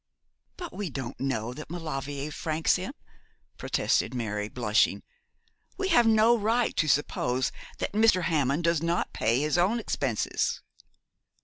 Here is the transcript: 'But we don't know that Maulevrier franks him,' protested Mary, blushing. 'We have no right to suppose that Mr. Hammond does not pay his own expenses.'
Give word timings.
'But 0.57 0.73
we 0.73 0.89
don't 0.89 1.19
know 1.19 1.53
that 1.53 1.69
Maulevrier 1.69 2.31
franks 2.31 2.77
him,' 2.77 2.95
protested 3.59 4.15
Mary, 4.15 4.49
blushing. 4.49 5.03
'We 5.77 5.89
have 5.89 6.07
no 6.07 6.35
right 6.35 6.75
to 6.77 6.87
suppose 6.87 7.51
that 7.77 7.93
Mr. 7.93 8.23
Hammond 8.23 8.63
does 8.63 8.81
not 8.81 9.13
pay 9.13 9.41
his 9.41 9.59
own 9.59 9.79
expenses.' 9.79 10.63